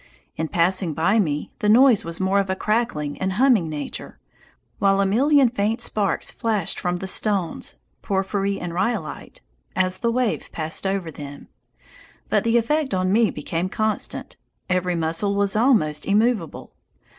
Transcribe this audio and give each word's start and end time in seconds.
In 0.35 0.47
passing 0.47 0.95
by 0.95 1.19
me, 1.19 1.51
the 1.59 1.69
noise 1.69 2.03
was 2.03 2.19
more 2.19 2.39
of 2.39 2.49
a 2.49 2.55
crackling 2.55 3.19
and 3.21 3.33
humming 3.33 3.69
nature, 3.69 4.17
while 4.79 4.99
a 4.99 5.05
million 5.05 5.47
faint 5.47 5.79
sparks 5.79 6.31
flashed 6.31 6.79
from 6.79 6.97
the 6.97 7.05
stones 7.07 7.75
(porphyry 8.01 8.59
and 8.59 8.73
rhyolite) 8.73 9.41
as 9.75 9.99
the 9.99 10.09
wave 10.09 10.49
passed 10.51 10.87
over. 10.87 11.11
But 12.29 12.43
the 12.43 12.57
effect 12.57 12.95
on 12.95 13.13
me 13.13 13.29
became 13.29 13.69
constant. 13.69 14.37
Every 14.71 14.95
muscle 14.95 15.35
was 15.35 15.55
almost 15.55 16.07
immovable. 16.07 16.73